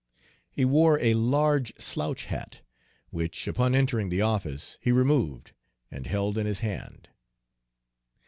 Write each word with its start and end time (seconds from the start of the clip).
He 0.51 0.65
wore 0.65 0.97
a 0.99 1.13
large 1.13 1.77
slouch 1.79 2.25
hat, 2.25 2.61
which, 3.11 3.47
upon 3.47 3.75
entering 3.75 4.09
the 4.09 4.23
office, 4.23 4.79
he 4.81 4.91
removed 4.91 5.51
and 5.91 6.07
held 6.07 6.39
in 6.39 6.47
his 6.47 6.61
hand. 6.61 7.09